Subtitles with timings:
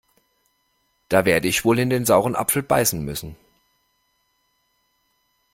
[1.09, 3.35] Da werde ich wohl in den sauren Apfel beißen müssen.